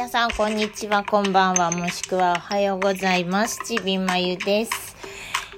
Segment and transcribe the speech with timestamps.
[0.00, 3.60] 皆さん、こんにちは、こんばんは、もしくはおはようございます。
[3.66, 4.96] ちびまゆです。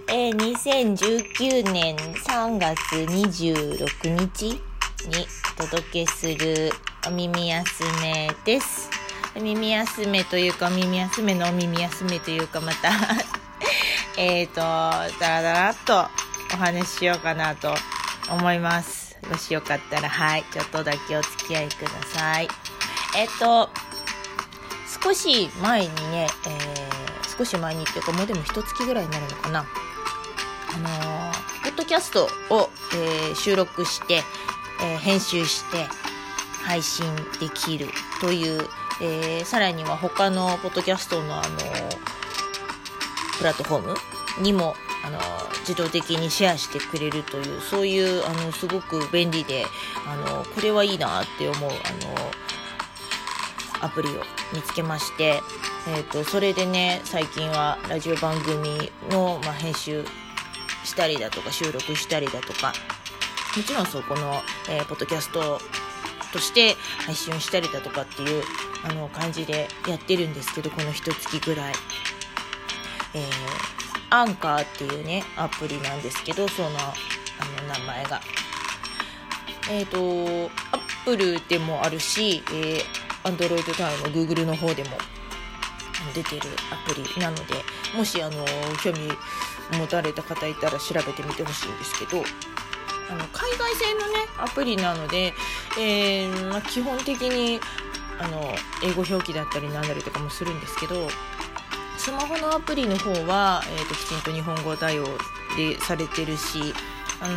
[0.09, 2.77] えー、2019年3月
[3.09, 4.59] 26日に
[5.61, 6.73] お届けする
[7.07, 8.91] お耳休めです。
[9.37, 12.91] お耳休めというか、お耳休めのお耳休めというか、また、
[14.19, 16.09] えっと、だらだらっと
[16.53, 17.77] お話ししようかなと
[18.29, 19.17] 思います。
[19.31, 22.49] もしよかったら、はい、ちょっとだけお付き合いください。
[23.15, 23.71] えっと、
[25.03, 29.67] 少し前にね、えー、少し前にっていうかもうでも一月ぐらいになるのかな。
[30.75, 34.23] あのー、ポッドキャストを、えー、収録して、
[34.83, 35.87] えー、編集して
[36.65, 37.05] 配信
[37.41, 37.89] できる
[38.21, 38.69] という、
[39.03, 41.59] えー、さらには他のポッドキャストのあの、
[43.39, 44.75] プラットフォームにも
[45.05, 45.19] あの
[45.61, 49.65] 自動的にシェアしてくれるというそういうあのすごく便利で
[50.07, 52.42] あのこれはいいなって思うあの
[53.83, 54.23] アプリを
[54.55, 55.41] 見つけまして、
[55.89, 60.05] えーと、それでね最近はラジオ番組の、まあ、編集
[60.85, 62.73] したりだとか収録したりだとか
[63.57, 65.61] もちろんそこの、えー、ポッドキャスト
[66.33, 68.43] として配信したりだとかっていう
[68.85, 71.75] あの感じでやってるんですけどこの一月ぐらい。
[73.15, 73.23] えー、
[74.09, 76.95] アンカーっていうねアプリなんですけどそのあ
[77.61, 78.21] の名前が。
[79.71, 82.83] えっ、ー、とアップルでもあるし、えー、
[83.25, 84.91] Android タウンの Google の方でも
[86.15, 87.55] 出てるアプリなので
[87.97, 88.45] もしあの
[88.83, 89.09] 興味
[89.79, 92.23] 持たれた方いたら調べてみてほしいんですけど
[93.11, 95.35] あの海外製のねアプリなので、
[95.79, 97.61] えーまあ、基本的に
[98.19, 98.41] あの
[98.85, 101.09] 英語表記だったりなんだりとかもするんですけど
[101.99, 105.05] スマホのアプリの方は、えーと、きちんと日本語対応
[105.57, 106.75] でされてるし
[107.21, 107.37] あの、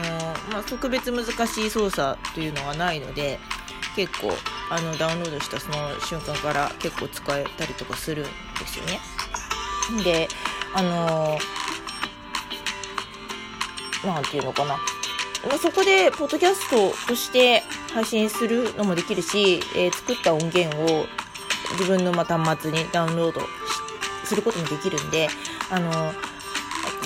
[0.52, 3.40] まあ、特別難しい操作というのはないので
[3.96, 4.32] 結構
[4.70, 8.32] あのダウンロードしたその瞬間から結構使えたりとかするんで
[8.68, 9.00] すよね。
[10.04, 10.28] で
[10.74, 11.38] あの
[14.06, 14.78] なんていうのかな、ま
[15.54, 17.64] あ、そこでポッドキャストとして
[17.94, 21.06] 配信するのもできるし、えー、作った音源を
[21.72, 23.42] 自分のま端末にダウンロード
[24.26, 25.28] することもできるんで
[25.72, 26.14] あの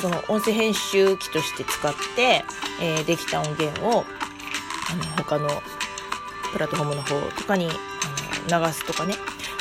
[0.02, 2.44] その音声編集機として使って、
[2.82, 4.06] えー、できた音源を
[4.92, 5.62] あの他の
[6.52, 7.70] プラットフォームの方とかにあ
[8.52, 9.14] の流すとかね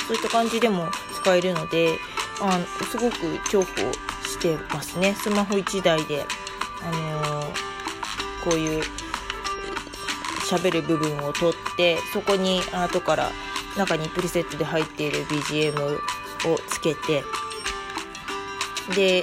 [0.06, 0.88] そういった感じでも
[1.20, 1.98] 使えるので
[2.40, 3.16] あのすごく
[3.50, 3.92] 重宝
[4.24, 5.14] してますね。
[5.14, 6.24] スマホ1台で、
[6.82, 7.46] あのー、
[8.44, 8.82] こういう
[10.48, 13.30] 喋る部分を取ってそこに後から
[13.76, 15.98] 中にプリセットで入っている BGM を
[16.68, 17.22] つけて
[18.94, 19.22] で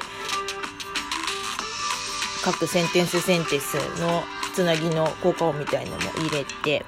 [2.43, 6.85] 各センテンスセンテンスのつなぎの効果音みたいのも入れて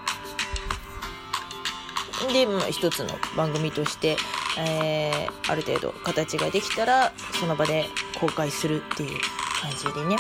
[2.32, 4.18] で、まあ、一つの番組として、
[4.58, 7.86] えー、ある程度形ができたらその場で
[8.20, 9.20] 公開するっていう
[9.62, 10.18] 感じでね。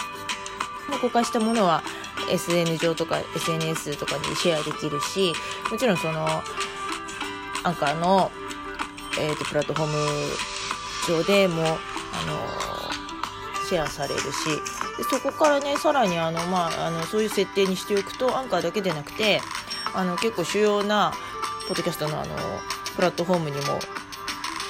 [1.01, 1.83] 公開したものは
[2.29, 5.33] SN 上とか SNS とかにシェアできるし
[5.69, 6.25] もちろんその
[7.63, 8.31] アンカーの、
[9.19, 10.37] えーと、プラットフォーム
[11.07, 11.77] 上でも、あの
[13.67, 14.25] シェアされるし
[14.97, 19.41] でそこからねさらにあの、まあ、あのそういう設定にしておくとアンカーだけでなくて
[19.93, 21.13] あの結構主要な
[21.67, 22.33] ポッドキャストのあの
[22.95, 23.63] プラットフォームにも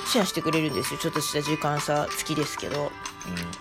[0.08, 1.00] シェアしてくれるんですよ。
[1.00, 2.90] ちょっとした時間差付きですけど、うん、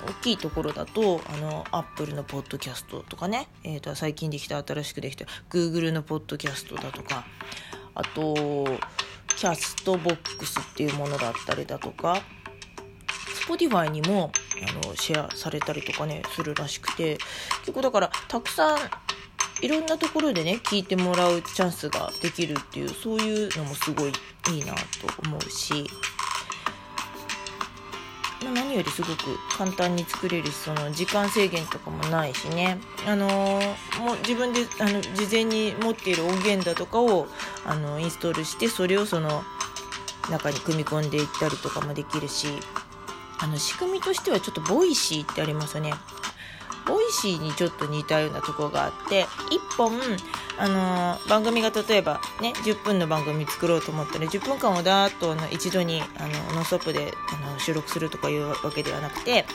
[0.08, 7.26] 大きいところだとあのアップルのポッドキャストとかね、えー、と最近できた新しくできた Google のポッドキャストだとか。
[7.94, 8.34] あと
[9.36, 12.22] キャストボックスっていうものだったりだとか。
[13.46, 14.32] Spotify にも
[14.82, 17.18] あのシェアされたりとかねするらしくて。
[17.60, 18.78] 結構だからたくさん
[19.60, 24.12] いろんなところでね聞いてもらうチャンスができるっていうそういうのもすごい
[24.50, 24.80] いいなと
[25.26, 25.90] 思うし。
[28.54, 29.16] 何よりすごく
[29.56, 37.26] 簡単に作れるしその時間制限とかもないしね、あのー、もう自分であの事前に持っている音源だとかを
[37.64, 39.42] あのインストールしてそれをその
[40.30, 42.48] 中に組み込んでいったりとかもできるし。
[43.38, 45.92] あの仕組みとしてはちょっと Voicy ってありますよね。
[46.86, 50.00] Voicy にちょっと似たようなとこがあって1本、
[50.58, 59.46] あのー、番組が例えばね10分の番組作ろうと思ったら10分間をだーっとあの一度にあのノンストップであの収録するとかいうわけではなくて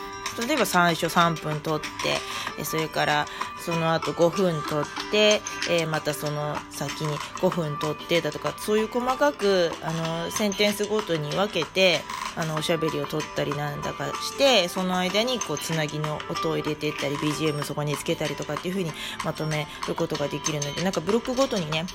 [0.48, 3.26] 例えば最初3分撮ってそれから
[3.60, 12.02] その後5分撮って、えー、またその先に5分撮ってだとかそういう細かくあのセンテンスごとに分けて
[12.36, 18.92] あのおしゃべりを撮ったりなんだかしてその間にこうつなぎの音を入れていったり BGM そこにつけたりとかっていう風に
[19.26, 21.86] まとめることができるのでなんかブロックごとにね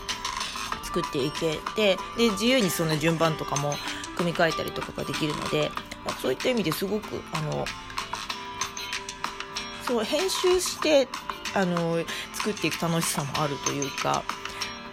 [0.85, 3.75] 作っていけてで自由にその順番とかも
[4.17, 5.71] 組み替えたりとかができるので、
[6.05, 7.65] ま、そういった意味ですごくあの
[9.87, 11.09] そう編集して
[11.55, 11.99] あの
[12.35, 14.23] 作っていく楽しさもあるというか、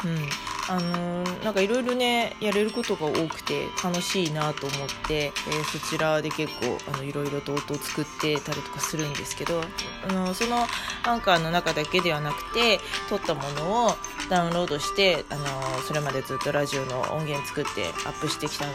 [0.06, 0.30] うん、
[0.69, 9.62] あのなんかいろいろねやれることが多くて楽しいなと思って、えー、そちらで結構いろいろと音を作ってたりとかするんですけど
[10.07, 10.65] あのその
[11.04, 12.80] アンカーの中だけではなくて
[13.10, 13.92] 撮ったものを
[14.30, 15.45] ダウンロードしてあの
[15.86, 18.71] それまでずっとラジオの音源作ってアップしてきたの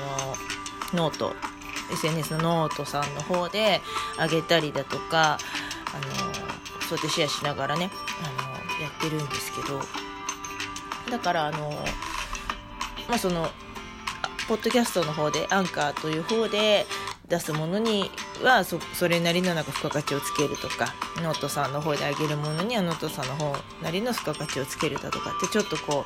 [0.93, 1.35] ノート
[1.91, 3.81] SNS のノートさんの方で
[4.19, 5.39] 上げたりだとか
[5.95, 6.39] あの
[6.83, 7.91] そうやってシェアしながらね
[8.23, 9.81] あのやってるんですけど
[11.11, 11.71] だからあの
[13.09, 13.49] まあその
[14.49, 16.87] ポッドキャストの方でアンカーという方で
[17.29, 18.11] 出すものに
[18.43, 26.05] はそれなりのなんか付加価値をつけるとかノートさんの方であげるものにはノートさんの方なりの付加価値をつけるだとかってちょっとこ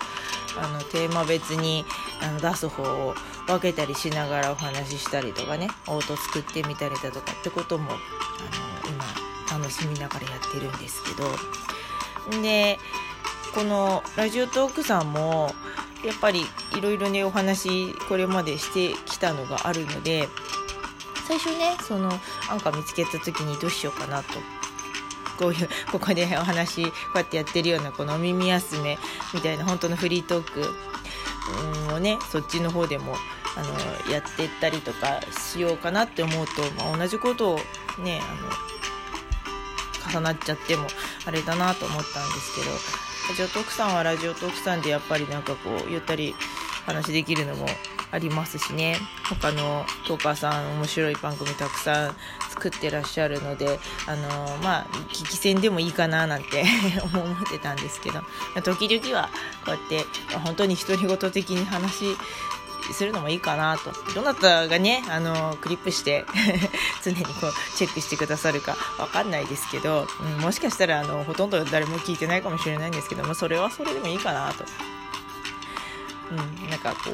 [0.57, 1.85] うあのテーマ別に
[2.21, 3.15] あの出す方を
[3.47, 11.63] 分けたりしながらお話ししたりとかね音作ってみたりだとかってこともあの今楽しみながらやってるんですけど。
[12.43, 12.79] で
[13.55, 15.55] この Radiotalk さんも
[16.05, 16.45] やっぱり
[16.77, 20.29] いろいろねお話これまでしてきたのがあるので
[21.29, 22.11] 最初ねその
[22.51, 24.39] アンカー見つけた時にどうしようかなと。
[25.39, 28.99] こういうここでお話こうやってやってるようなこのお耳休め
[29.33, 33.15] みたいな本当のフリートークをねそっちの方でも
[33.57, 33.63] あ
[34.07, 37.57] のやってったりとかしようかなって思うと、まあ、同じことを
[37.99, 40.87] ねあの重なっちゃっても
[41.27, 42.71] あれだなと思ったんですけど
[43.31, 46.35] ラジオトークさんはラジオトークさんでやっぱりなんかこうゆったり
[46.87, 47.67] 話できるのも
[48.11, 48.97] ありますしね。
[49.29, 52.17] 他のトーカーさん面白い番組たくさん
[52.51, 54.29] 作ってらっしゃるのであの
[54.59, 56.65] まあ聞き戦でもいいかななんて
[57.03, 58.21] 思ってたんですけど
[58.63, 59.31] 時々は
[59.65, 60.05] こうやって
[60.39, 62.17] 本当に独り言的に話
[62.93, 63.93] するのもいいかなと。
[64.15, 66.25] どなたがねあのクリップして
[67.03, 74.65] 常にこうチェックしてくださるかわかんないですけど、うん、もしかしたらあのほとんど誰も聞いてないかもしれないんですけどもそれはそれでもいいかなと、
[76.31, 77.11] うん、なんかこ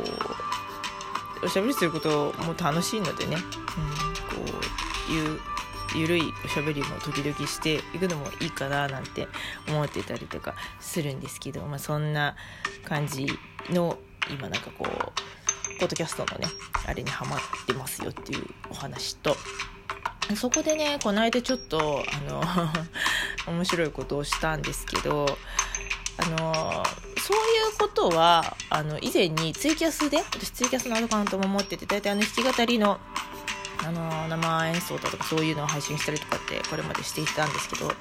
[1.42, 4.60] うおしゃべりすることも楽しいのでね、うん、こ
[5.08, 5.40] ういう
[5.94, 9.28] ゆるいおしゃべりも時々していくのもいいかななんて
[9.68, 12.36] 思ってたりとかするんですけど、まあ、そんな
[12.84, 13.26] 感じ
[13.70, 13.98] の
[14.30, 15.47] 今なんかこう
[15.78, 16.46] ポッドキャストのね
[16.86, 19.36] あれにハマってますよっていうお話と。
[20.36, 22.42] そこでねこの間ちょっとあの
[23.54, 25.38] 面白いことをしたんですけど
[26.18, 26.84] あの
[27.18, 33.00] そういうことはあの以前にツイキャスで私ツイキャスのアカウントも持ってて大体あの弾き語りの
[33.86, 37.94] あの生演奏だとかそういうのを配信したりとかってこれまでしていたんですけど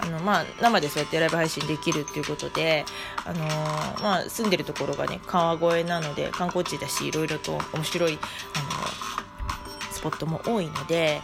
[0.00, 2.84] あの、まあ、生でそうやってライブ配信できるっていうことで、
[3.24, 8.18] あのー、まあ、住んでるところがね川越なので観光地だしいろいろと面白い、
[8.54, 11.20] あの、スポットも多いので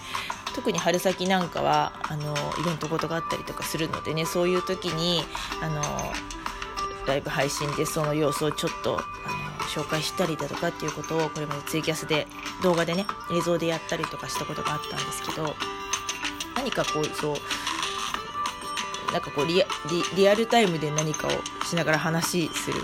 [0.55, 5.23] 特に春先なんかはあのイベントごとがあったりとかするのでねそういう時に、
[5.63, 5.83] あの
[7.07, 12.27] ライブ配信でその様子をちょっと、あの紹介したりだとかっていうことをこれまでツイキャスで
[12.63, 15.55] 動画でね映像でやったりとかしたことがあったんですけど
[16.55, 17.37] 何かこうそう
[19.13, 19.63] なんかこうリ
[20.17, 21.31] リアルタイムで何かを
[21.65, 22.81] しながら話する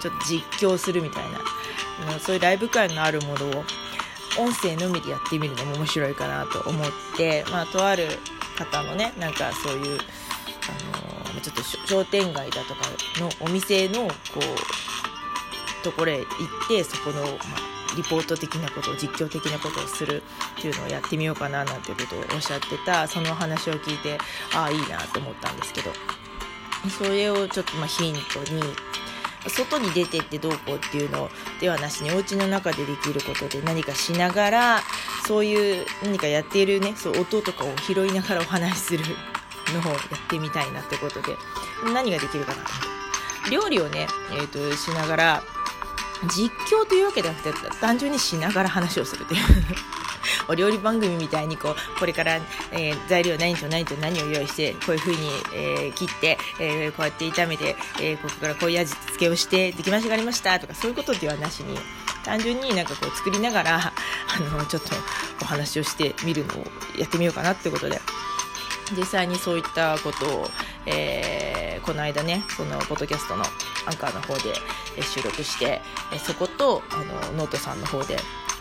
[0.00, 1.38] ちょっと実況するみたいな。
[2.16, 3.64] うそういうライブ感のあるものを
[4.38, 8.08] 音声のみでやってみるのも面白いかなと思って、まあ、とある
[8.56, 12.80] 方のねなんかそういう、あのー、ちょっと商店街だとか
[13.20, 16.26] のお店のこうところへ行っ
[16.68, 20.22] てそこの、まあリポート的なことを実況的なことをする
[20.58, 24.18] っていうのをやってみようかななんていうことをおっしゃってたその話を聞いて
[24.54, 25.90] ああいいなと思ったんですけど。
[26.90, 28.60] それをちょっとまヒントに
[29.48, 31.28] 外に出てってどうこうっていうの
[31.60, 34.80] ではなしにお家の中でできることで何かしながら
[35.26, 39.04] そういう何かやっているねそう音とかを拾いながらお話しする
[39.72, 41.36] のをやってみたいなってことで
[41.92, 42.62] 何ができるかな。
[43.50, 45.42] 料理をね、えーとしながら
[46.28, 49.40] 実況というわけではなくて単純にしながら話をするという。
[50.48, 52.36] お料理番組みたいにこうこれから、
[52.72, 55.18] えー、材料何と何と何を用意してこういう風に、
[55.54, 61.76] えー、切って、えー、こうやって炒めて、えここからこういう味付けをして出来ましがりましたとかそういうことではなしに
[62.24, 63.92] 単純になんかこう作りながら あ
[64.56, 64.90] のちょっと
[65.42, 66.66] お話をしてみるのを
[66.98, 68.00] やってみようかなってことで。
[68.96, 70.50] 実際にそういったことを、
[70.86, 73.44] えー、この間ねそのポッドキャストの
[73.86, 74.54] アンカーの方で
[75.02, 75.80] 収録して
[76.24, 76.96] そことあ
[77.30, 78.16] のノートさんの方で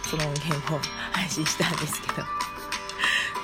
[0.09, 0.79] その音源を
[1.11, 2.23] 配信したんですけど。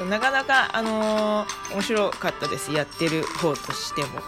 [0.05, 2.71] なかなか、あのー、面白かったです。
[2.71, 4.21] やってる方としても、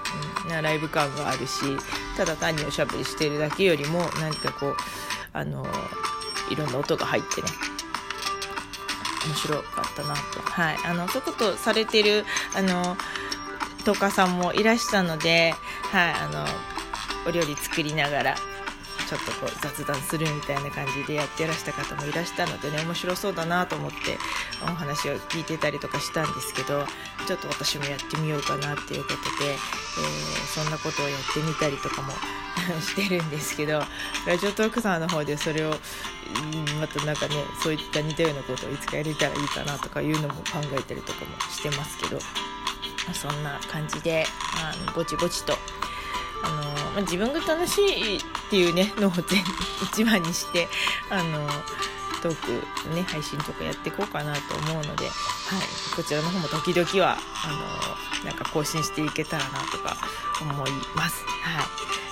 [0.49, 1.77] うん、ライブ感があるし
[2.17, 4.75] ただ単におしゃべりしてるだけよりも何かこう、
[5.31, 7.49] あのー、いろんな音が入ってね。
[9.27, 10.41] 面白かったなと。
[10.41, 10.77] はい。
[10.85, 12.25] あのそういうことされてる
[12.55, 12.97] あの
[13.85, 15.53] トーカーさんもいらしたので
[15.91, 16.45] はいあの
[17.27, 18.35] お料理作りながら
[19.09, 24.19] ちょっとこう雑談するみたいな感じでやってらした方もいらしたのでね面白そうだなと思って
[24.61, 26.85] お話を聞いてたりとかしたんですけど
[27.27, 29.57] ちょっと私もやってみようかなっていうことで、えー、
[30.53, 32.13] そんなことをやってみたりとかも
[32.81, 33.81] してるんですけど
[34.27, 35.75] ラジオトークさんの方でそれを
[36.79, 42.19] またなんかねそういった似たようなことをいつかやれたらいいかなとかいうのも考えたりとかもしてますけど。
[43.13, 44.25] そんな感じで
[44.63, 45.53] あのぼちぼちと
[46.43, 49.43] あの、まあ、自分が楽しいっていうね のを全
[49.83, 50.67] 一番にして
[51.09, 51.47] あの
[52.21, 55.13] トークね配信とかやっていこうかなと思うので、はい、
[55.95, 59.95] こちらの方も時々はあのなんか更新していけたらなとか
[60.41, 61.23] 思います。
[61.43, 61.61] は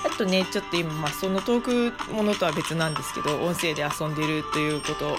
[0.09, 5.17] い、あとねちょっと今、まあ、そのトークものとは別なんですけど音声で遊んでるということ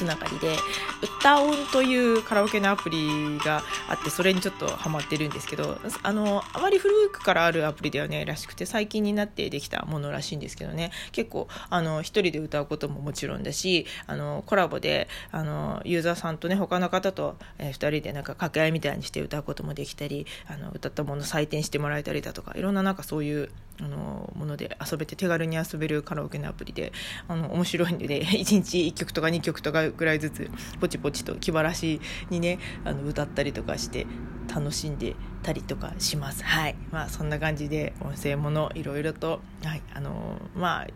[0.00, 0.56] つながりで
[1.02, 10.90] 歌音というカラオケのアプリがあってそれにちょっとハマってるんですけどあのあまり古くからあるアプリではないらしくて最近になってできたものらしいんですけどね。
[11.12, 23.50] 結構あの一人で歌うことももちろんだしあのコラボであのユーザーさんとね他の方と、えー、2人でなんか掛け合いみたいにして歌うこともできたりあの歌ったもの採点してもらえたりだとかいろんななんかそういう
[23.82, 26.92] あのもので遊べて手軽に遊べるカラオケのアプリで
[27.28, 34.06] あの面白いんで、ね、1日1曲とか2曲とかぐらいずつポチポチと気晴らしにねあの歌ったりとかして
[34.52, 36.42] 楽しんでたりとかします。
[36.44, 40.86] はいまあ、そんな感じで音声ものいろいろと、はいあのまあ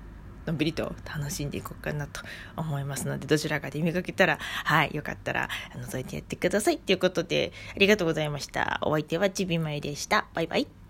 [0.46, 2.20] のんびりと楽しんでいこうかなと
[2.56, 6.78] 思いますので、どちらかで見かけたら、はい、よかったら覗いてやってください。
[6.78, 8.78] ということで、ありがとうございました。
[8.82, 10.26] お相手はちびまいでした。
[10.34, 10.83] バイバイ。